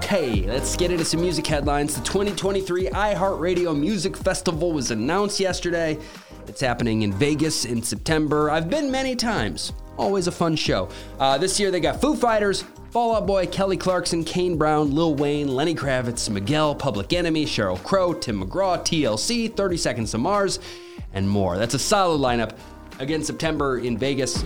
Okay, 0.07 0.43
let's 0.43 0.77
get 0.77 0.93
into 0.93 1.05
some 1.05 1.21
music 1.21 1.45
headlines. 1.49 1.97
The 1.97 2.01
2023 2.03 2.91
iHeartRadio 2.91 3.77
Music 3.77 4.17
Festival 4.17 4.71
was 4.71 4.93
announced 4.93 5.41
yesterday. 5.41 5.99
It's 6.47 6.61
happening 6.61 7.03
in 7.03 7.13
Vegas 7.13 7.65
in 7.65 7.83
September. 7.83 8.49
I've 8.49 8.71
been 8.71 8.89
many 8.89 9.17
times. 9.17 9.73
Always 9.97 10.29
a 10.29 10.31
fun 10.31 10.55
show. 10.55 10.89
Uh, 11.19 11.39
this 11.39 11.59
year 11.59 11.73
they 11.73 11.81
got 11.81 12.01
Foo 12.01 12.15
Fighters, 12.15 12.63
Fall 12.93 13.17
Out 13.17 13.27
Boy, 13.27 13.47
Kelly 13.47 13.77
Clarkson, 13.77 14.23
Kane 14.23 14.57
Brown, 14.57 14.95
Lil 14.95 15.17
Wayne, 15.17 15.49
Lenny 15.49 15.75
Kravitz, 15.75 16.31
Miguel, 16.31 16.77
Public 16.77 17.13
Enemy, 17.13 17.45
Sheryl 17.45 17.83
Crow, 17.83 18.15
Tim 18.15 18.45
McGraw, 18.45 18.79
TLC, 18.79 19.57
30 19.57 19.77
Seconds 19.77 20.13
to 20.13 20.19
Mars, 20.19 20.61
and 21.15 21.29
more. 21.29 21.59
That's 21.59 21.75
a 21.75 21.81
solid 21.81 22.21
lineup. 22.21 22.57
Again, 23.01 23.25
September 23.25 23.81
in 23.81 23.99
Vegas. 23.99 24.45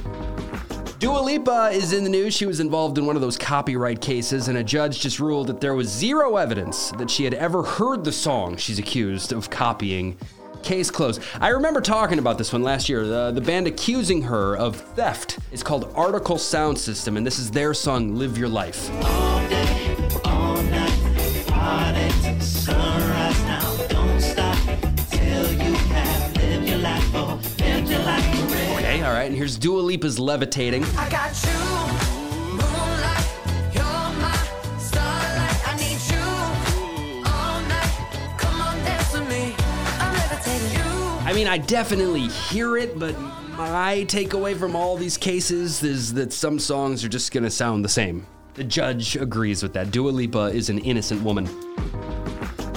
Dua 1.00 1.18
Lipa 1.18 1.70
is 1.72 1.94
in 1.94 2.04
the 2.04 2.10
news. 2.10 2.34
She 2.34 2.44
was 2.44 2.60
involved 2.60 2.98
in 2.98 3.06
one 3.06 3.16
of 3.16 3.22
those 3.22 3.38
copyright 3.38 4.02
cases, 4.02 4.48
and 4.48 4.58
a 4.58 4.62
judge 4.62 5.00
just 5.00 5.18
ruled 5.18 5.46
that 5.46 5.58
there 5.58 5.74
was 5.74 5.88
zero 5.88 6.36
evidence 6.36 6.90
that 6.98 7.08
she 7.08 7.24
had 7.24 7.32
ever 7.32 7.62
heard 7.62 8.04
the 8.04 8.12
song 8.12 8.58
she's 8.58 8.78
accused 8.78 9.32
of 9.32 9.48
copying. 9.48 10.18
Case 10.62 10.90
closed. 10.90 11.22
I 11.40 11.48
remember 11.48 11.80
talking 11.80 12.18
about 12.18 12.36
this 12.36 12.52
one 12.52 12.62
last 12.62 12.90
year. 12.90 13.06
The, 13.06 13.30
the 13.30 13.40
band 13.40 13.66
accusing 13.66 14.20
her 14.20 14.54
of 14.58 14.76
theft 14.76 15.38
is 15.50 15.62
called 15.62 15.90
Artikal 15.94 16.38
Sound 16.38 16.78
System, 16.78 17.16
and 17.16 17.26
this 17.26 17.38
is 17.38 17.50
their 17.50 17.72
song, 17.72 18.16
Live 18.16 18.36
Your 18.36 18.50
Life. 18.50 18.90
All 19.02 19.48
day, 19.48 19.96
all 20.26 20.62
night, 20.64 21.00
right, 29.20 29.28
and 29.28 29.36
here's 29.36 29.58
Dua 29.58 29.80
Lipa's 29.80 30.18
Levitating. 30.18 30.82
I 41.22 41.32
mean, 41.34 41.46
I 41.46 41.58
definitely 41.58 42.28
hear 42.28 42.78
it, 42.78 42.98
but 42.98 43.18
my 43.56 44.06
takeaway 44.08 44.58
from 44.58 44.74
all 44.74 44.96
these 44.96 45.18
cases 45.18 45.82
is 45.82 46.14
that 46.14 46.32
some 46.32 46.58
songs 46.58 47.04
are 47.04 47.08
just 47.08 47.30
gonna 47.30 47.50
sound 47.50 47.84
the 47.84 47.90
same. 47.90 48.26
The 48.54 48.64
judge 48.64 49.16
agrees 49.16 49.62
with 49.62 49.74
that. 49.74 49.90
Dua 49.90 50.10
Lipa 50.10 50.46
is 50.46 50.70
an 50.70 50.78
innocent 50.78 51.22
woman. 51.22 51.46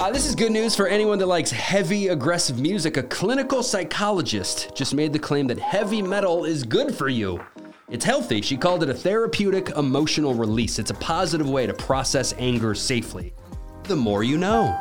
Uh, 0.03 0.12
this 0.12 0.25
is 0.25 0.36
good 0.36 0.51
news 0.51 0.75
for 0.75 0.86
anyone 0.86 1.17
that 1.17 1.27
likes 1.27 1.50
heavy, 1.50 2.10
aggressive 2.10 2.60
music. 2.60 2.98
A 2.98 3.03
clinical 3.03 3.63
psychologist 3.63 4.75
just 4.75 4.93
made 4.93 5.13
the 5.13 5.17
claim 5.17 5.48
that 5.48 5.57
heavy 5.57 6.01
metal 6.01 6.43
is 6.43 6.63
good 6.63 6.93
for 6.93 7.07
you. 7.07 7.41
It's 7.89 8.03
healthy. 8.03 8.41
She 8.41 8.57
called 8.57 8.83
it 8.83 8.89
a 8.89 8.93
therapeutic 8.93 9.69
emotional 9.77 10.33
release. 10.33 10.77
It's 10.77 10.91
a 10.91 10.95
positive 10.95 11.50
way 11.50 11.67
to 11.67 11.74
process 11.74 12.33
anger 12.38 12.75
safely. 12.75 13.33
The 13.83 13.95
more 13.95 14.25
you 14.25 14.38
know. 14.38 14.77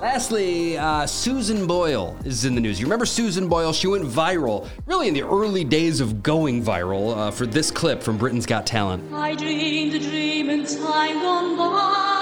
Lastly, 0.00 0.78
uh, 0.78 1.06
Susan 1.06 1.66
Boyle 1.66 2.16
is 2.24 2.46
in 2.46 2.54
the 2.54 2.62
news. 2.62 2.80
You 2.80 2.86
remember 2.86 3.04
Susan 3.04 3.46
Boyle? 3.46 3.74
She 3.74 3.88
went 3.88 4.04
viral, 4.04 4.66
really 4.86 5.08
in 5.08 5.12
the 5.12 5.22
early 5.22 5.64
days 5.64 6.00
of 6.00 6.22
going 6.22 6.64
viral, 6.64 7.14
uh, 7.14 7.30
for 7.30 7.44
this 7.44 7.70
clip 7.70 8.02
from 8.02 8.16
Britain's 8.16 8.46
Got 8.46 8.66
Talent. 8.66 9.12
I 9.12 9.34
dreamed 9.34 9.96
a 9.96 9.98
dream 9.98 10.48
in 10.48 10.64
time 10.64 11.20
gone 11.20 11.58
by. 11.58 12.21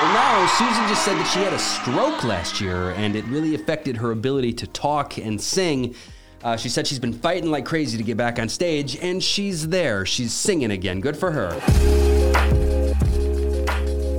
Well, 0.00 0.14
now 0.14 0.46
Susan 0.46 0.88
just 0.88 1.04
said 1.04 1.18
that 1.18 1.26
she 1.26 1.40
had 1.40 1.52
a 1.52 1.58
stroke 1.58 2.24
last 2.24 2.58
year, 2.58 2.92
and 2.92 3.14
it 3.14 3.22
really 3.26 3.54
affected 3.54 3.98
her 3.98 4.12
ability 4.12 4.54
to 4.54 4.66
talk 4.66 5.18
and 5.18 5.38
sing. 5.38 5.94
Uh, 6.42 6.56
she 6.56 6.70
said 6.70 6.86
she's 6.86 6.98
been 6.98 7.12
fighting 7.12 7.50
like 7.50 7.66
crazy 7.66 7.98
to 7.98 8.02
get 8.02 8.16
back 8.16 8.38
on 8.38 8.48
stage, 8.48 8.96
and 8.96 9.22
she's 9.22 9.68
there. 9.68 10.06
She's 10.06 10.32
singing 10.32 10.70
again. 10.70 11.02
Good 11.02 11.18
for 11.18 11.32
her. 11.32 11.50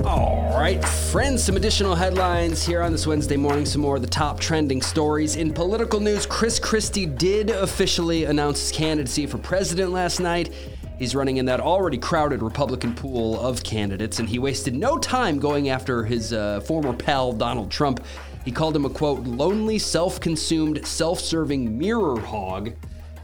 All 0.06 0.56
right, 0.56 0.84
friends, 0.84 1.42
some 1.42 1.56
additional 1.56 1.96
headlines 1.96 2.64
here 2.64 2.80
on 2.80 2.92
this 2.92 3.04
Wednesday 3.04 3.36
morning. 3.36 3.66
Some 3.66 3.80
more 3.80 3.96
of 3.96 4.02
the 4.02 4.08
top 4.08 4.38
trending 4.38 4.82
stories. 4.82 5.34
In 5.34 5.52
political 5.52 5.98
news, 5.98 6.26
Chris 6.26 6.60
Christie 6.60 7.06
did 7.06 7.50
officially 7.50 8.22
announce 8.22 8.60
his 8.60 8.70
candidacy 8.70 9.26
for 9.26 9.38
president 9.38 9.90
last 9.90 10.20
night. 10.20 10.52
He's 11.02 11.16
running 11.16 11.38
in 11.38 11.46
that 11.46 11.58
already 11.58 11.98
crowded 11.98 12.44
Republican 12.44 12.94
pool 12.94 13.40
of 13.44 13.64
candidates, 13.64 14.20
and 14.20 14.28
he 14.28 14.38
wasted 14.38 14.72
no 14.72 14.96
time 14.98 15.40
going 15.40 15.68
after 15.68 16.04
his 16.04 16.32
uh, 16.32 16.60
former 16.60 16.92
pal, 16.92 17.32
Donald 17.32 17.72
Trump. 17.72 18.04
He 18.44 18.52
called 18.52 18.76
him 18.76 18.84
a 18.84 18.88
quote, 18.88 19.24
lonely, 19.24 19.80
self 19.80 20.20
consumed, 20.20 20.86
self 20.86 21.18
serving 21.18 21.76
mirror 21.76 22.20
hog, 22.20 22.74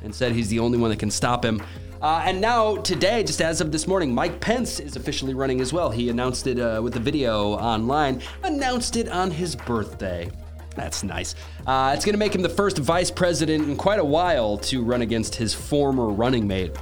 and 0.03 0.13
said 0.13 0.33
he's 0.33 0.49
the 0.49 0.59
only 0.59 0.77
one 0.77 0.91
that 0.91 0.99
can 0.99 1.13
stop 1.13 1.45
him. 1.45 1.63
Uh, 2.03 2.21
and 2.25 2.41
now, 2.41 2.75
today, 2.79 3.23
just 3.23 3.41
as 3.41 3.61
of 3.61 3.71
this 3.71 3.87
morning, 3.87 4.13
Mike 4.13 4.41
Pence 4.41 4.81
is 4.81 4.97
officially 4.97 5.35
running 5.35 5.61
as 5.61 5.73
well. 5.73 5.89
He 5.89 6.09
announced 6.09 6.49
it 6.49 6.59
uh, 6.59 6.81
with 6.83 6.97
a 6.97 7.01
video 7.01 7.51
online, 7.51 8.21
announced 8.43 8.97
it 8.97 9.09
on 9.09 9.31
his 9.31 9.55
birthday. 9.55 10.29
That's 10.75 11.05
nice. 11.05 11.37
Uh, 11.65 11.93
it's 11.95 12.05
going 12.05 12.15
to 12.15 12.19
make 12.19 12.35
him 12.35 12.43
the 12.43 12.49
first 12.49 12.79
vice 12.79 13.13
president 13.13 13.69
in 13.69 13.77
quite 13.77 14.01
a 14.01 14.05
while 14.05 14.59
to 14.59 14.83
run 14.83 15.03
against 15.03 15.37
his 15.37 15.55
former 15.55 16.09
running 16.09 16.45
mate. 16.45 16.77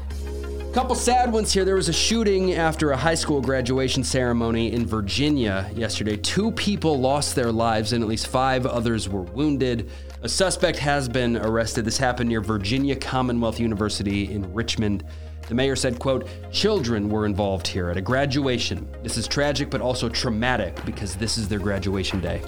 Couple 0.76 0.94
sad 0.94 1.32
ones 1.32 1.54
here. 1.54 1.64
There 1.64 1.76
was 1.76 1.88
a 1.88 1.92
shooting 1.94 2.52
after 2.52 2.90
a 2.90 2.96
high 2.98 3.14
school 3.14 3.40
graduation 3.40 4.04
ceremony 4.04 4.74
in 4.74 4.84
Virginia 4.84 5.70
yesterday. 5.74 6.18
Two 6.18 6.50
people 6.50 7.00
lost 7.00 7.34
their 7.34 7.50
lives 7.50 7.94
and 7.94 8.02
at 8.02 8.08
least 8.10 8.26
five 8.26 8.66
others 8.66 9.08
were 9.08 9.22
wounded. 9.22 9.90
A 10.20 10.28
suspect 10.28 10.76
has 10.80 11.08
been 11.08 11.38
arrested. 11.38 11.86
This 11.86 11.96
happened 11.96 12.28
near 12.28 12.42
Virginia 12.42 12.94
Commonwealth 12.94 13.58
University 13.58 14.30
in 14.30 14.52
Richmond. 14.52 15.04
The 15.48 15.54
mayor 15.54 15.76
said, 15.76 15.98
quote, 15.98 16.28
children 16.52 17.08
were 17.08 17.24
involved 17.24 17.66
here 17.66 17.88
at 17.88 17.96
a 17.96 18.02
graduation. 18.02 18.86
This 19.02 19.16
is 19.16 19.26
tragic 19.26 19.70
but 19.70 19.80
also 19.80 20.10
traumatic 20.10 20.84
because 20.84 21.16
this 21.16 21.38
is 21.38 21.48
their 21.48 21.58
graduation 21.58 22.20
day. 22.20 22.42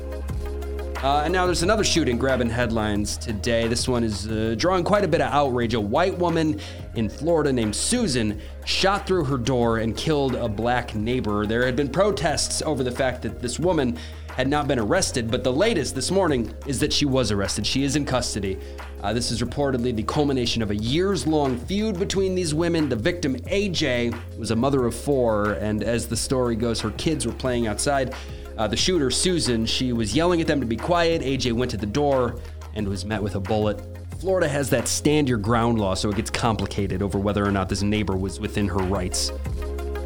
Uh, 1.00 1.22
and 1.22 1.32
now 1.32 1.46
there's 1.46 1.62
another 1.62 1.84
shooting 1.84 2.18
grabbing 2.18 2.50
headlines 2.50 3.16
today. 3.16 3.68
This 3.68 3.86
one 3.86 4.02
is 4.02 4.26
uh, 4.26 4.56
drawing 4.58 4.82
quite 4.82 5.04
a 5.04 5.08
bit 5.08 5.20
of 5.20 5.32
outrage. 5.32 5.74
A 5.74 5.80
white 5.80 6.18
woman 6.18 6.58
in 6.96 7.08
Florida 7.08 7.52
named 7.52 7.76
Susan 7.76 8.40
shot 8.64 9.06
through 9.06 9.22
her 9.22 9.36
door 9.36 9.78
and 9.78 9.96
killed 9.96 10.34
a 10.34 10.48
black 10.48 10.96
neighbor. 10.96 11.46
There 11.46 11.64
had 11.64 11.76
been 11.76 11.88
protests 11.88 12.62
over 12.62 12.82
the 12.82 12.90
fact 12.90 13.22
that 13.22 13.40
this 13.40 13.60
woman 13.60 13.96
had 14.26 14.48
not 14.48 14.66
been 14.66 14.80
arrested, 14.80 15.30
but 15.30 15.44
the 15.44 15.52
latest 15.52 15.94
this 15.94 16.10
morning 16.10 16.52
is 16.66 16.80
that 16.80 16.92
she 16.92 17.06
was 17.06 17.30
arrested. 17.30 17.64
She 17.64 17.84
is 17.84 17.94
in 17.94 18.04
custody. 18.04 18.58
Uh, 19.00 19.12
this 19.12 19.30
is 19.30 19.40
reportedly 19.40 19.94
the 19.94 20.02
culmination 20.02 20.62
of 20.62 20.72
a 20.72 20.76
years 20.76 21.28
long 21.28 21.58
feud 21.58 21.96
between 21.96 22.34
these 22.34 22.54
women. 22.54 22.88
The 22.88 22.96
victim, 22.96 23.36
AJ, 23.36 24.18
was 24.36 24.50
a 24.50 24.56
mother 24.56 24.84
of 24.84 24.96
four, 24.96 25.52
and 25.52 25.84
as 25.84 26.08
the 26.08 26.16
story 26.16 26.56
goes, 26.56 26.80
her 26.80 26.90
kids 26.90 27.24
were 27.24 27.32
playing 27.32 27.68
outside. 27.68 28.16
Uh, 28.58 28.66
the 28.66 28.76
shooter, 28.76 29.08
Susan, 29.08 29.64
she 29.64 29.92
was 29.92 30.16
yelling 30.16 30.40
at 30.40 30.48
them 30.48 30.58
to 30.58 30.66
be 30.66 30.76
quiet. 30.76 31.22
AJ 31.22 31.52
went 31.52 31.70
to 31.70 31.76
the 31.76 31.86
door 31.86 32.40
and 32.74 32.88
was 32.88 33.04
met 33.04 33.22
with 33.22 33.36
a 33.36 33.40
bullet. 33.40 33.80
Florida 34.18 34.48
has 34.48 34.68
that 34.70 34.88
stand 34.88 35.28
your 35.28 35.38
ground 35.38 35.78
law, 35.78 35.94
so 35.94 36.08
it 36.08 36.16
gets 36.16 36.28
complicated 36.28 37.00
over 37.00 37.20
whether 37.20 37.46
or 37.46 37.52
not 37.52 37.68
this 37.68 37.82
neighbor 37.82 38.16
was 38.16 38.40
within 38.40 38.66
her 38.66 38.78
rights. 38.78 39.30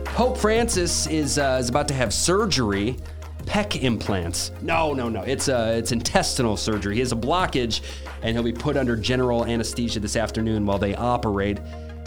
Pope 0.04 0.36
Francis 0.36 1.06
is, 1.06 1.38
uh, 1.38 1.56
is 1.58 1.70
about 1.70 1.88
to 1.88 1.94
have 1.94 2.12
surgery. 2.12 2.98
Pec 3.44 3.82
implants. 3.82 4.52
No, 4.60 4.92
no, 4.92 5.08
no. 5.08 5.22
It's 5.22 5.48
uh, 5.48 5.74
it's 5.76 5.90
intestinal 5.90 6.56
surgery. 6.56 6.94
He 6.94 7.00
has 7.00 7.10
a 7.10 7.16
blockage, 7.16 7.80
and 8.22 8.36
he'll 8.36 8.44
be 8.44 8.52
put 8.52 8.76
under 8.76 8.96
general 8.96 9.46
anesthesia 9.46 9.98
this 9.98 10.14
afternoon 10.14 10.64
while 10.64 10.78
they 10.78 10.94
operate. 10.94 11.58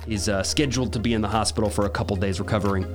He's 0.08 0.30
uh, 0.30 0.44
scheduled 0.44 0.94
to 0.94 1.00
be 1.00 1.14
in 1.14 1.22
the 1.22 1.28
hospital 1.28 1.70
for 1.70 1.88
a 1.88 1.90
couple 1.90 2.16
days 2.16 2.40
recovering. 2.40 2.86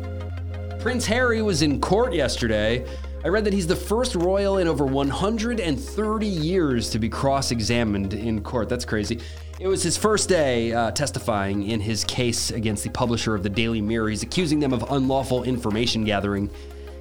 Prince 0.78 1.04
Harry 1.04 1.42
was 1.42 1.60
in 1.60 1.80
court 1.80 2.14
yesterday 2.14 2.86
I 3.22 3.28
read 3.28 3.44
that 3.44 3.52
he's 3.52 3.66
the 3.66 3.76
first 3.76 4.14
royal 4.14 4.56
in 4.56 4.66
over 4.66 4.86
130 4.86 6.26
years 6.26 6.88
to 6.88 6.98
be 6.98 7.10
cross 7.10 7.50
examined 7.50 8.14
in 8.14 8.42
court. 8.42 8.70
That's 8.70 8.86
crazy. 8.86 9.20
It 9.58 9.66
was 9.66 9.82
his 9.82 9.98
first 9.98 10.26
day 10.30 10.72
uh, 10.72 10.92
testifying 10.92 11.68
in 11.68 11.80
his 11.80 12.02
case 12.04 12.50
against 12.50 12.82
the 12.82 12.88
publisher 12.88 13.34
of 13.34 13.42
the 13.42 13.50
Daily 13.50 13.82
Mirror. 13.82 14.08
He's 14.08 14.22
accusing 14.22 14.58
them 14.58 14.72
of 14.72 14.90
unlawful 14.90 15.42
information 15.42 16.02
gathering. 16.02 16.48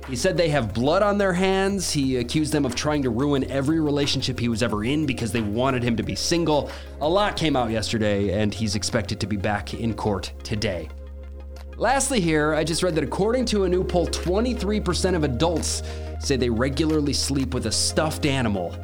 He 0.10 0.18
said 0.18 0.36
they 0.36 0.50
have 0.50 0.74
blood 0.74 1.04
on 1.04 1.18
their 1.18 1.32
hands. 1.32 1.90
He 1.90 2.18
accused 2.18 2.52
them 2.52 2.66
of 2.66 2.76
trying 2.76 3.04
to 3.04 3.10
ruin 3.10 3.50
every 3.50 3.80
relationship 3.80 4.38
he 4.42 4.50
was 4.50 4.62
ever 4.62 4.84
in 4.84 5.06
because 5.06 5.32
they 5.32 5.42
wanted 5.42 5.84
him 5.84 5.96
to 5.96 6.04
be 6.04 6.16
single. 6.16 6.70
A 7.00 7.08
lot 7.08 7.38
came 7.38 7.56
out 7.56 7.70
yesterday, 7.70 8.42
and 8.42 8.54
he's 8.54 8.76
expected 8.76 9.22
to 9.22 9.28
be 9.28 9.38
back 9.38 9.74
in 9.74 9.94
court 9.94 10.34
today. 10.44 10.90
Lastly, 11.78 12.20
here, 12.20 12.54
I 12.56 12.66
just 12.66 12.84
read 12.84 12.96
that 12.96 13.06
according 13.06 13.46
to 13.46 13.64
a 13.64 13.70
new 13.70 13.86
poll, 13.86 14.06
23% 14.08 15.16
of 15.16 15.24
adults 15.24 15.82
say 16.20 16.36
they 16.36 16.50
regularly 16.50 17.14
sleep 17.14 17.54
with 17.54 17.66
a 17.66 17.72
stuffed 17.72 18.26
animal. 18.26 18.76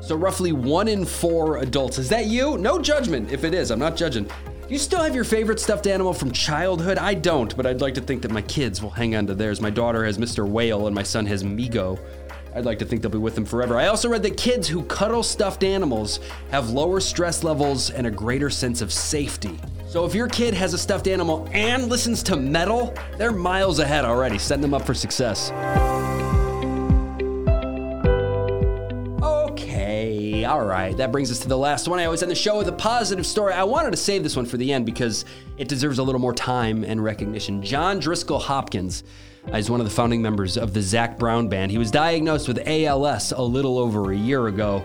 So, 0.00 0.16
roughly 0.16 0.52
one 0.52 0.88
in 0.88 1.04
four 1.04 1.58
adults. 1.58 1.98
Is 1.98 2.08
that 2.08 2.26
you? 2.26 2.58
No 2.58 2.80
judgment 2.80 3.30
if 3.30 3.44
it 3.44 3.54
is. 3.54 3.70
I'm 3.70 3.78
not 3.78 3.96
judging. 3.96 4.28
You 4.68 4.78
still 4.78 5.02
have 5.02 5.14
your 5.14 5.24
favorite 5.24 5.60
stuffed 5.60 5.86
animal 5.86 6.14
from 6.14 6.30
childhood? 6.32 6.96
I 6.98 7.14
don't, 7.14 7.54
but 7.56 7.66
I'd 7.66 7.80
like 7.80 7.94
to 7.94 8.00
think 8.00 8.22
that 8.22 8.30
my 8.30 8.42
kids 8.42 8.80
will 8.80 8.90
hang 8.90 9.14
on 9.14 9.26
to 9.26 9.34
theirs. 9.34 9.60
My 9.60 9.70
daughter 9.70 10.04
has 10.04 10.18
Mr. 10.18 10.48
Whale 10.48 10.86
and 10.86 10.94
my 10.94 11.02
son 11.02 11.26
has 11.26 11.44
Migo. 11.44 11.98
I'd 12.54 12.64
like 12.64 12.78
to 12.80 12.84
think 12.84 13.02
they'll 13.02 13.10
be 13.10 13.18
with 13.18 13.34
them 13.34 13.44
forever. 13.44 13.76
I 13.76 13.86
also 13.86 14.08
read 14.08 14.22
that 14.22 14.36
kids 14.36 14.68
who 14.68 14.82
cuddle 14.84 15.22
stuffed 15.22 15.62
animals 15.62 16.20
have 16.50 16.70
lower 16.70 17.00
stress 17.00 17.44
levels 17.44 17.90
and 17.90 18.06
a 18.06 18.10
greater 18.10 18.50
sense 18.50 18.82
of 18.82 18.92
safety. 18.92 19.58
So 19.88 20.04
if 20.04 20.14
your 20.14 20.28
kid 20.28 20.54
has 20.54 20.74
a 20.74 20.78
stuffed 20.78 21.06
animal 21.06 21.48
and 21.52 21.88
listens 21.88 22.22
to 22.24 22.36
metal, 22.36 22.94
they're 23.18 23.32
miles 23.32 23.78
ahead 23.78 24.04
already, 24.04 24.38
setting 24.38 24.62
them 24.62 24.74
up 24.74 24.86
for 24.86 24.94
success. 24.94 25.50
All 30.44 30.64
right. 30.64 30.96
That 30.96 31.12
brings 31.12 31.30
us 31.30 31.40
to 31.40 31.48
the 31.48 31.58
last 31.58 31.88
one. 31.88 31.98
I 31.98 32.04
always 32.04 32.22
end 32.22 32.30
the 32.30 32.36
show 32.36 32.58
with 32.58 32.68
a 32.68 32.72
positive 32.72 33.26
story. 33.26 33.52
I 33.52 33.64
wanted 33.64 33.92
to 33.92 33.96
save 33.96 34.22
this 34.22 34.36
one 34.36 34.46
for 34.46 34.56
the 34.56 34.72
end 34.72 34.86
because 34.86 35.24
it 35.58 35.68
deserves 35.68 35.98
a 35.98 36.02
little 36.02 36.20
more 36.20 36.34
time 36.34 36.84
and 36.84 37.02
recognition. 37.02 37.62
John 37.62 38.00
Driskell 38.00 38.40
Hopkins 38.40 39.04
is 39.52 39.70
one 39.70 39.80
of 39.80 39.86
the 39.86 39.92
founding 39.92 40.22
members 40.22 40.56
of 40.56 40.72
the 40.72 40.82
Zac 40.82 41.18
Brown 41.18 41.48
Band. 41.48 41.70
He 41.70 41.78
was 41.78 41.90
diagnosed 41.90 42.48
with 42.48 42.66
ALS 42.66 43.32
a 43.32 43.42
little 43.42 43.78
over 43.78 44.12
a 44.12 44.16
year 44.16 44.46
ago. 44.46 44.84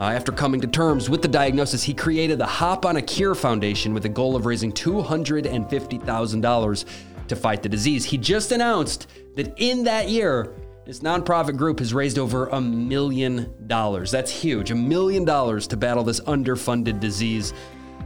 Uh, 0.00 0.04
after 0.04 0.30
coming 0.30 0.60
to 0.60 0.68
terms 0.68 1.10
with 1.10 1.22
the 1.22 1.28
diagnosis, 1.28 1.82
he 1.82 1.92
created 1.92 2.38
the 2.38 2.46
Hop 2.46 2.86
on 2.86 2.96
a 2.96 3.02
Cure 3.02 3.34
Foundation 3.34 3.92
with 3.92 4.04
a 4.04 4.08
goal 4.08 4.36
of 4.36 4.46
raising 4.46 4.72
$250,000 4.72 6.84
to 7.26 7.36
fight 7.36 7.62
the 7.62 7.68
disease. 7.68 8.04
He 8.04 8.16
just 8.16 8.52
announced 8.52 9.08
that 9.34 9.52
in 9.56 9.82
that 9.84 10.08
year, 10.08 10.54
this 10.88 11.00
nonprofit 11.00 11.54
group 11.54 11.80
has 11.80 11.92
raised 11.92 12.18
over 12.18 12.46
a 12.46 12.58
million 12.58 13.54
dollars. 13.66 14.10
That's 14.10 14.30
huge, 14.30 14.70
a 14.70 14.74
million 14.74 15.22
dollars 15.22 15.66
to 15.66 15.76
battle 15.76 16.02
this 16.02 16.18
underfunded 16.20 16.98
disease. 16.98 17.52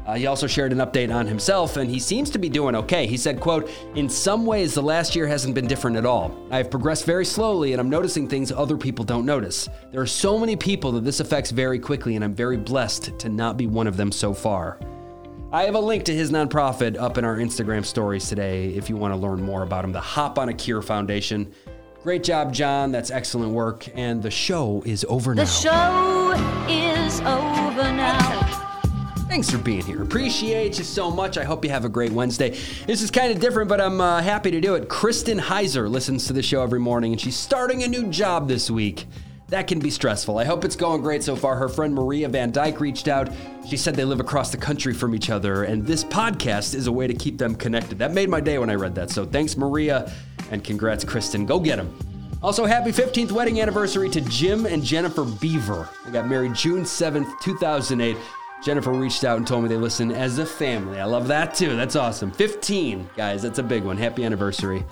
Uh, 0.05 0.15
he 0.15 0.27
also 0.27 0.49
shared 0.49 0.73
an 0.73 0.79
update 0.79 1.15
on 1.15 1.25
himself, 1.25 1.77
and 1.77 1.89
he 1.89 2.01
seems 2.01 2.29
to 2.31 2.41
be 2.41 2.49
doing 2.49 2.75
okay. 2.75 3.07
He 3.07 3.17
said, 3.17 3.39
quote, 3.39 3.71
In 3.95 4.09
some 4.09 4.45
ways, 4.45 4.75
the 4.75 4.83
last 4.83 5.15
year 5.15 5.29
hasn't 5.29 5.55
been 5.55 5.69
different 5.69 5.97
at 5.97 6.05
all. 6.05 6.37
I 6.51 6.57
have 6.57 6.73
progressed 6.73 7.05
very 7.05 7.25
slowly, 7.25 7.71
and 7.71 7.81
I'm 7.81 7.89
noticing 7.89 8.27
things 8.27 8.51
other 8.51 8.77
people 8.77 9.05
don't 9.05 9.25
notice. 9.25 9.69
There 9.93 10.01
are 10.01 10.07
so 10.07 10.37
many 10.37 10.57
people 10.57 10.91
that 10.91 11.05
this 11.05 11.21
affects 11.21 11.53
very 11.53 11.79
quickly, 11.79 12.17
and 12.17 12.25
I'm 12.25 12.35
very 12.35 12.57
blessed 12.57 13.17
to 13.17 13.29
not 13.29 13.57
be 13.57 13.69
one 13.69 13.87
of 13.87 13.97
them 13.97 14.11
so 14.11 14.35
far. 14.35 14.81
I 15.53 15.63
have 15.67 15.77
a 15.77 15.81
link 15.81 16.03
to 16.07 16.15
his 16.15 16.33
nonprofit 16.33 16.99
up 16.99 17.17
in 17.17 17.25
our 17.25 17.37
Instagram 17.37 17.85
stories 17.85 18.29
today 18.29 18.71
if 18.71 18.91
you 18.91 18.97
want 18.97 19.15
to 19.15 19.19
learn 19.19 19.41
more 19.41 19.63
about 19.63 19.85
him. 19.85 19.93
The 19.93 20.01
Hop 20.01 20.37
on 20.37 20.49
a 20.49 20.55
Cure 20.55 20.83
Foundation. 20.83 21.53
Great 22.03 22.25
job, 22.25 22.53
John. 22.53 22.91
That's 22.91 23.13
excellent 23.13 23.53
work. 23.53 23.89
And 23.95 24.23
the 24.23 24.31
show 24.31 24.83
is 24.85 25.07
over 25.09 25.37
now. 25.37 25.45
The 25.45 25.51
show 25.51 26.67
is 26.69 27.21
over 27.21 27.93
now. 27.93 28.41
Thanks 29.29 29.49
for 29.49 29.59
being 29.59 29.83
here. 29.83 30.03
Appreciate 30.03 30.77
you 30.79 30.85
so 30.85 31.11
much. 31.11 31.39
I 31.39 31.45
hope 31.45 31.65
you 31.65 31.71
have 31.71 31.85
a 31.85 31.89
great 31.89 32.11
Wednesday. 32.11 32.51
This 32.87 33.03
is 33.03 33.11
kind 33.11 33.33
of 33.33 33.41
different, 33.41 33.69
but 33.69 33.81
I'm 33.81 34.01
uh, 34.01 34.21
happy 34.21 34.51
to 34.51 34.61
do 34.61 34.75
it. 34.75 34.89
Kristen 34.89 35.39
Heiser 35.39 35.89
listens 35.89 36.27
to 36.27 36.33
the 36.33 36.43
show 36.43 36.63
every 36.63 36.81
morning, 36.81 37.13
and 37.13 37.21
she's 37.21 37.37
starting 37.37 37.85
a 37.85 37.89
new 37.89 38.09
job 38.09 38.49
this 38.49 38.69
week. 38.69 39.07
That 39.53 39.67
can 39.67 39.81
be 39.81 39.91
stressful. 39.91 40.39
I 40.39 40.45
hope 40.45 40.65
it's 40.65 40.77
going 40.77 41.03
great 41.03 41.23
so 41.23 41.37
far. 41.37 41.57
Her 41.57 41.69
friend 41.69 41.95
Maria 41.95 42.27
Van 42.27 42.51
Dyke 42.51 42.81
reached 42.81 43.07
out. 43.07 43.29
She 43.69 43.77
said 43.77 43.95
they 43.95 44.07
live 44.07 44.19
across 44.19 44.51
the 44.51 44.57
country 44.57 44.95
from 44.95 45.15
each 45.15 45.29
other, 45.29 45.65
and 45.65 45.87
this 45.87 46.05
podcast 46.05 46.75
is 46.75 46.87
a 46.87 46.93
way 46.93 47.07
to 47.07 47.13
keep 47.13 47.37
them 47.37 47.55
connected. 47.55 47.99
That 47.99 48.15
made 48.15 48.31
my 48.31 48.41
day 48.41 48.57
when 48.57 48.71
I 48.71 48.77
read 48.77 48.95
that. 48.95 49.11
So 49.11 49.27
thanks, 49.27 49.59
Maria, 49.59 50.11
and 50.51 50.65
congrats, 50.65 51.05
Kristen. 51.05 51.45
Go 51.45 51.61
get 51.61 51.77
them. 51.77 51.95
Also, 52.43 52.65
happy 52.65 52.93
15th 52.93 53.31
wedding 53.31 53.61
anniversary 53.61 54.09
to 54.09 54.23
Jim 54.23 54.65
and 54.65 54.83
Jennifer 54.83 55.27
Beaver. 55.27 55.87
They 56.07 56.13
got 56.13 56.27
married 56.27 56.55
June 56.55 56.85
7th, 56.85 57.31
2008. 57.43 58.17
Jennifer 58.65 58.93
reached 58.93 59.23
out 59.23 59.37
and 59.37 59.47
told 59.47 59.65
me 59.65 59.69
they 59.69 59.77
listen 59.77 60.13
as 60.13 60.39
a 60.39 60.47
family. 60.47 60.99
I 60.99 61.05
love 61.05 61.29
that 61.29 61.55
too. 61.55 61.77
That's 61.77 61.95
awesome. 61.95 62.31
15, 62.31 63.11
guys, 63.19 63.43
that's 63.43 63.59
a 63.59 63.63
big 63.63 63.85
one. 63.85 63.99
Happy 63.99 64.25
anniversary. 64.25 64.83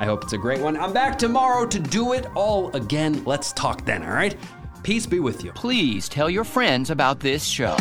I 0.00 0.06
hope 0.06 0.24
it's 0.24 0.32
a 0.32 0.38
great 0.38 0.60
one. 0.60 0.78
I'm 0.78 0.94
back 0.94 1.18
tomorrow 1.18 1.66
to 1.66 1.78
do 1.78 2.14
it 2.14 2.26
all 2.34 2.74
again. 2.74 3.22
Let's 3.26 3.52
talk 3.52 3.84
then, 3.84 4.02
all 4.02 4.12
right? 4.12 4.34
Peace 4.82 5.04
be 5.04 5.20
with 5.20 5.44
you. 5.44 5.52
Please 5.52 6.08
tell 6.08 6.30
your 6.30 6.44
friends 6.44 6.88
about 6.88 7.20
this 7.20 7.44
show. 7.44 7.76